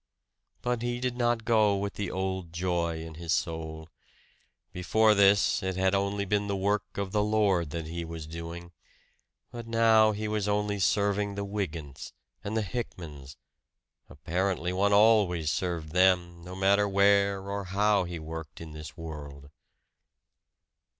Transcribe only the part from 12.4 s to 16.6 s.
and the Hickmans apparently one always served them, no